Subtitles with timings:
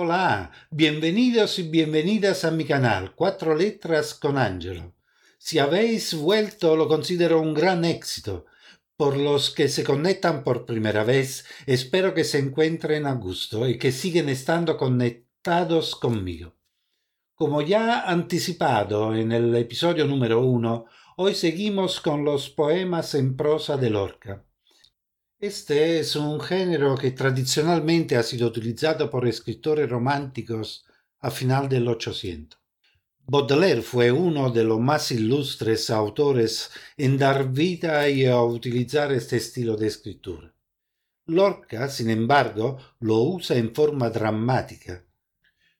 [0.00, 4.94] Hola, bienvenidos y bienvenidas a mi canal Cuatro Letras con Angelo.
[5.38, 8.46] Si habéis vuelto lo considero un gran éxito.
[8.96, 13.76] Por los que se conectan por primera vez, espero que se encuentren a gusto y
[13.76, 16.54] que siguen estando conectados conmigo.
[17.34, 20.84] Como ya anticipado en el episodio número uno,
[21.16, 24.44] hoy seguimos con los poemas en prosa de Lorca.
[25.40, 30.84] Este es un género que tradicionalmente ha sido utilizado por escritores románticos
[31.20, 32.58] a final del Ochocientos.
[33.24, 39.36] Baudelaire fue uno de los más ilustres autores en dar vida y a utilizar este
[39.36, 40.52] estilo de escritura.
[41.26, 45.04] Lorca, sin embargo, lo usa en forma dramática.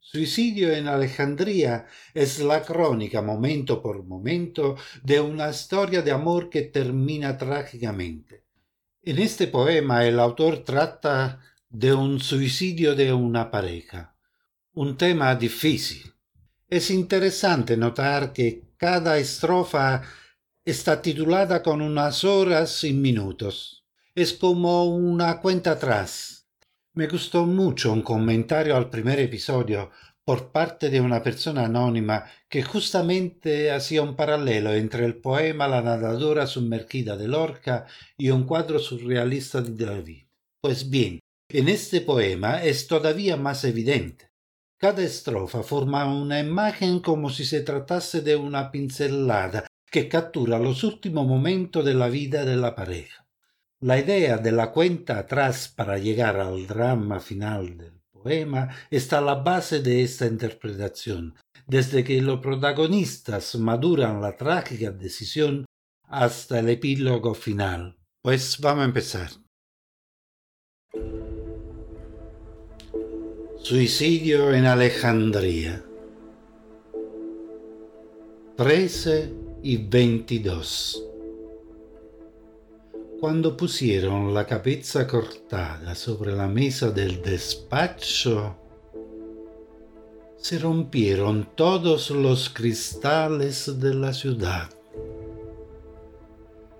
[0.00, 6.62] Suicidio en Alejandría es la crónica momento por momento de una historia de amor que
[6.62, 8.43] termina trágicamente.
[9.06, 14.16] En este poema el autor trata de un suicidio de una pareja,
[14.72, 16.14] un tema difícil.
[16.70, 20.00] Es interesante notar que cada estrofa
[20.64, 23.84] está titulada con unas horas y minutos.
[24.14, 26.48] Es como una cuenta atrás.
[26.94, 29.90] Me gustó mucho un comentario al primer episodio
[30.24, 35.82] por parte de una persona anónima que justamente hacía un paralelo entre el poema La
[35.82, 37.86] nadadora sumergida de Lorca
[38.16, 40.24] y un cuadro surrealista de David.
[40.62, 44.30] Pues bien, en este poema es todavía más evidente.
[44.78, 50.82] Cada estrofa forma una imagen como si se tratase de una pincelada que captura los
[50.84, 53.28] últimos momentos de la vida de la pareja.
[53.80, 57.76] La idea de la cuenta atrás para llegar al drama final
[58.24, 61.34] poema está la base de esta interpretación,
[61.66, 65.66] desde que los protagonistas maduran la trágica decisión
[66.08, 67.96] hasta el epílogo final.
[68.22, 69.30] Pues vamos a empezar.
[73.62, 75.84] Suicidio en Alejandría.
[78.56, 79.32] 13
[79.62, 81.13] y 22.
[83.24, 88.54] Cuando pusieron la cabeza cortada sobre la mesa del despacho,
[90.36, 94.68] se rompieron todos los cristales de la ciudad.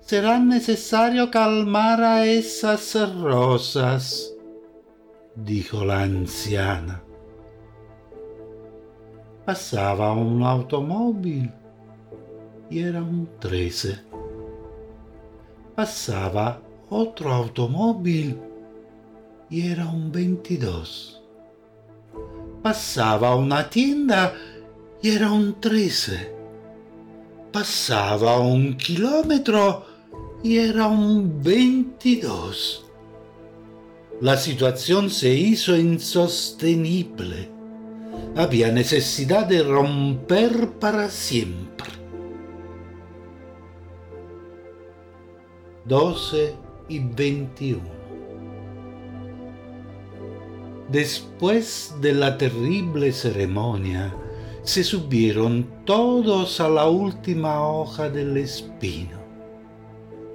[0.00, 4.34] Será necesario calmar a esas rosas,
[5.36, 7.04] dijo la anciana.
[9.46, 11.52] Pasaba un automóvil
[12.68, 14.10] y era un trece
[15.74, 16.60] pasaba
[16.90, 18.38] otro automóvil
[19.48, 21.22] y era un 22.
[22.62, 24.34] Pasaba una tienda
[25.02, 26.32] y era un 13.
[27.52, 29.84] Pasaba un kilómetro
[30.42, 32.84] y era un 22.
[34.20, 37.50] La situación se hizo insostenible.
[38.36, 42.01] Había necesidad de romper para siempre.
[45.92, 46.54] 12
[46.88, 47.82] y 21.
[50.88, 54.10] Después de la terrible ceremonia,
[54.62, 59.18] se subieron todos a la última hoja del espino.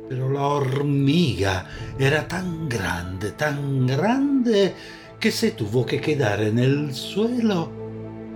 [0.07, 1.67] Pero la hormiga
[1.97, 4.75] era tan grande, tan grande,
[5.19, 7.71] que se tuvo que quedar en el suelo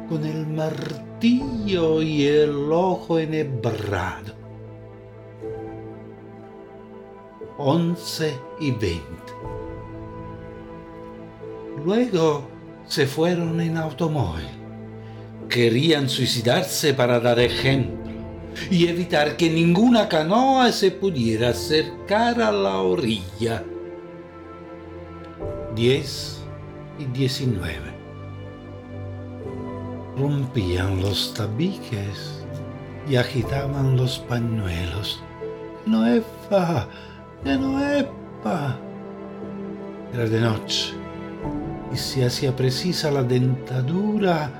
[0.10, 4.41] con el martillo y el ojo enhebrado.
[7.64, 9.02] 11 y 20.
[11.86, 12.48] Luego
[12.88, 14.48] se fueron en automóvil.
[15.48, 18.12] Querían suicidarse para dar ejemplo
[18.70, 23.64] y evitar que ninguna canoa se pudiera acercar a la orilla.
[25.76, 26.44] 10
[27.00, 27.76] y 19.
[30.18, 32.46] Rompían los tabiques
[33.10, 35.24] y agitaban los pañuelos.
[35.86, 36.24] No es
[37.44, 38.78] fa epa.
[40.14, 40.94] Era de noche
[41.94, 44.52] y se hacía precisa la dentadura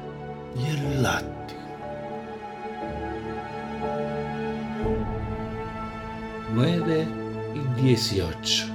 [0.66, 1.62] el látigo.
[6.54, 7.08] Nueve
[7.56, 8.68] y dieciocho.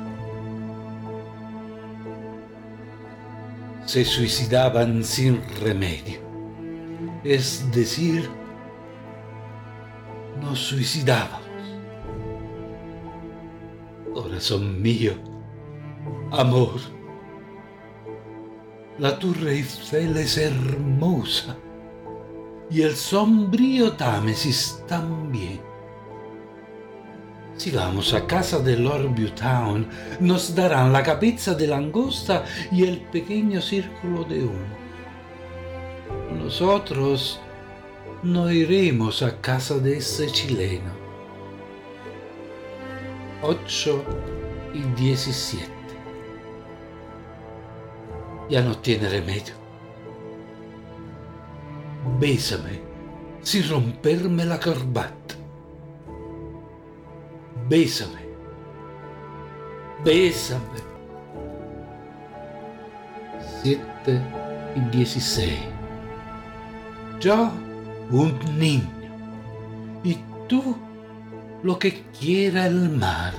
[3.85, 6.19] Se suicidaban sin remedio,
[7.23, 8.29] es decir,
[10.43, 11.46] nos suicidaban
[14.37, 15.13] corazón mío,
[16.31, 16.79] amor.
[18.99, 21.57] La Torre Eiffel es hermosa
[22.71, 25.63] y el sombrío Támesis también.
[27.57, 29.89] Si vamos a casa de Lord Buttown,
[30.21, 34.77] nos darán la cabeza de langosta y el pequeño círculo de humo.
[36.45, 37.41] nosotros
[38.23, 41.06] no iremos a casa de ese chileno.
[43.43, 44.05] 8
[44.75, 45.67] y 17.
[48.49, 49.55] Ya no tiene remedio.
[52.19, 52.81] Bésame
[53.43, 55.35] sin romperme la corbata.
[57.69, 58.27] Bésame.
[60.05, 60.81] Bésame.
[63.63, 64.23] 7
[64.77, 65.53] y 16.
[67.21, 67.51] Yo,
[68.11, 68.89] un niño.
[70.05, 70.19] Y
[70.49, 70.77] tú,
[71.67, 73.35] lo que quiera el mar.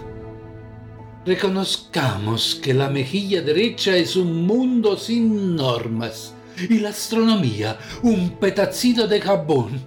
[1.25, 6.35] Reconozcamos que la mejilla derecha es un mundo sin normas
[6.69, 9.81] y la astronomía un pedacito de jabón.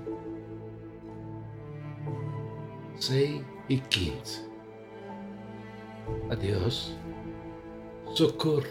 [2.98, 4.48] 6 y 15.
[6.30, 6.96] Adiós.
[8.14, 8.70] Socorro.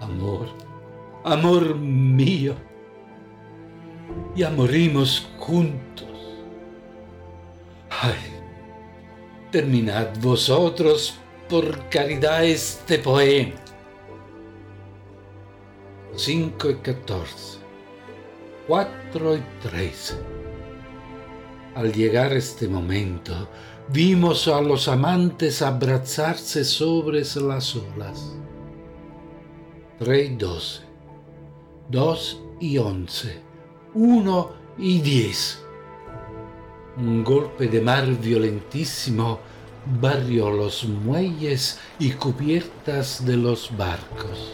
[0.00, 0.48] Amor.
[1.24, 2.56] Amor mío.
[4.34, 6.08] Ya morimos juntos.
[7.88, 8.31] Ay,
[9.52, 11.14] terminad vosotros
[11.48, 13.52] por caridad este poema.
[16.16, 17.58] 5 y 14,
[18.66, 20.14] 4 y 13.
[21.74, 23.48] Al llegar este momento,
[23.88, 28.34] vimos a los amantes abrazarse sobre las olas.
[29.98, 30.82] 3 y 12,
[31.90, 33.42] 2 y 11,
[33.94, 35.61] 1 y 10.
[36.96, 39.40] Un golpe de mar violentísimo
[40.00, 44.52] barrió los muelles y cubiertas de los barcos.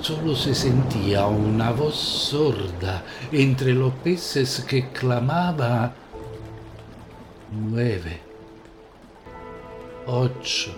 [0.00, 5.94] Solo se sentía una voz sorda entre los peces que clamaba
[7.52, 8.20] nueve,
[10.06, 10.72] ocho,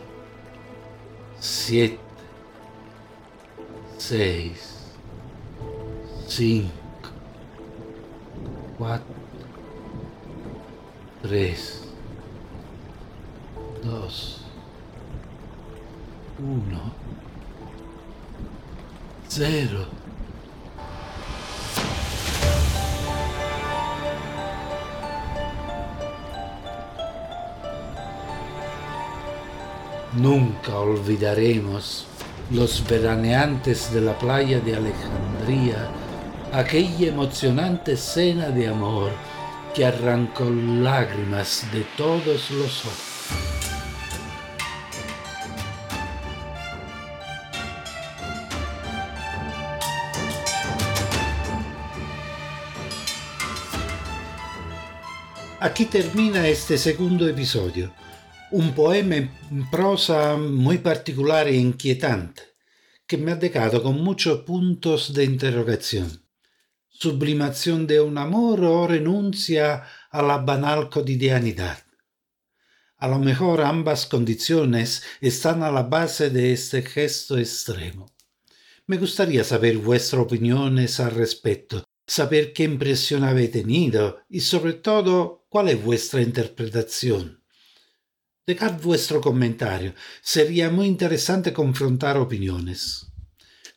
[1.39, 1.99] siete,
[3.99, 4.87] seis,
[6.27, 6.71] cinco,
[8.79, 9.20] cuatro,
[11.31, 11.85] tres,
[13.85, 14.41] dos,
[16.41, 16.81] uno.
[19.29, 19.87] Cero.
[30.15, 32.09] Nunca olvidaremos
[32.51, 35.89] los veraneantes de la playa de Alejandría
[36.53, 39.13] aquella emocionante escena de amor
[39.75, 43.11] que arrancó lágrimas de todos los ojos.
[55.61, 57.93] Aquí termina este segundo episodio,
[58.51, 62.43] un poema en prosa muy particular e inquietante,
[63.07, 66.30] que me ha dejado con muchos puntos de interrogación.
[67.01, 71.79] Sublimación de un amor o renuncia a la banal cotidianidad.
[72.99, 78.07] A lo mejor ambas condiciones están a la base de este gesto extremo.
[78.87, 85.41] Me gustaría saber vuestras opiniones al respecto, saber qué impresión habéis tenido y sobre todo
[85.51, 87.43] ¿Cuál es vuestra interpretación?
[88.47, 89.95] Dejad vuestro comentario.
[90.23, 93.10] Sería muy interesante confrontar opiniones.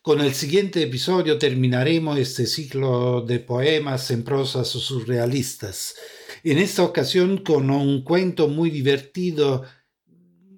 [0.03, 5.95] Con el siguiente episodio terminaremos este ciclo de poemas en prosas surrealistas.
[6.43, 9.63] En esta ocasión con un cuento muy divertido,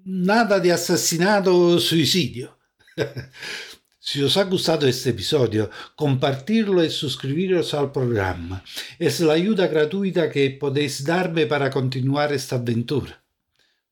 [0.04, 2.58] nada de asesinato o suicidio.
[4.00, 8.62] Si os ha gustado este episodio, compartirlo y suscribiros al programa.
[9.00, 13.25] Es la ayuda gratuita que podéis darme para continuar esta aventura.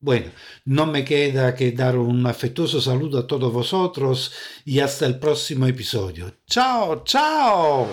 [0.04, 0.32] Bueno,
[0.66, 4.32] no me queda que dar un afectuoso saludo a todos vosotros
[4.66, 6.30] y hasta el próximo episodio.
[6.46, 7.88] ¡Chao, chao!